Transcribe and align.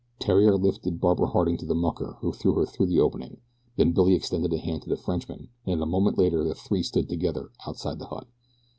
Theriere 0.19 0.55
lifted 0.57 0.99
Barbara 0.99 1.27
Harding 1.27 1.57
to 1.57 1.65
the 1.67 1.75
mucker 1.75 2.17
who 2.21 2.31
drew 2.31 2.55
her 2.55 2.65
through 2.65 2.87
the 2.87 2.99
opening. 2.99 3.37
Then 3.75 3.91
Billy 3.91 4.15
extended 4.15 4.51
a 4.51 4.57
hand 4.57 4.81
to 4.81 4.89
the 4.89 4.97
Frenchman, 4.97 5.49
and 5.63 5.79
a 5.79 5.85
moment 5.85 6.17
later 6.17 6.43
the 6.43 6.55
three 6.55 6.81
stood 6.81 7.07
together 7.07 7.51
outside 7.67 7.99
the 7.99 8.07
hut. 8.07 8.25